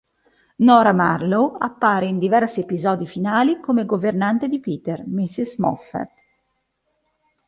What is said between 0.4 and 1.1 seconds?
Nora